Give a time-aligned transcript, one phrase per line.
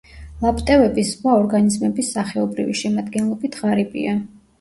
[0.43, 4.17] ლაპტევების ზღვა ორგანიზმების სახეობრივი შემადგენლობით ღარიბია.